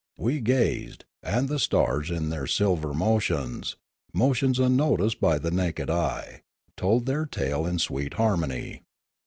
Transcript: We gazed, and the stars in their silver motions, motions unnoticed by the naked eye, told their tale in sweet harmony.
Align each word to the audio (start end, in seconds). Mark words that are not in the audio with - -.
We 0.17 0.39
gazed, 0.41 1.05
and 1.21 1.47
the 1.47 1.59
stars 1.59 2.09
in 2.09 2.29
their 2.29 2.47
silver 2.47 2.91
motions, 2.91 3.75
motions 4.11 4.57
unnoticed 4.57 5.21
by 5.21 5.37
the 5.37 5.51
naked 5.51 5.91
eye, 5.91 6.41
told 6.75 7.05
their 7.05 7.27
tale 7.27 7.67
in 7.67 7.77
sweet 7.77 8.15
harmony. 8.15 8.81